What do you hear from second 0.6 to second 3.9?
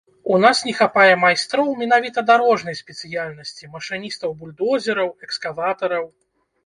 не хапае майстроў менавіта дарожнай спецыяльнасці,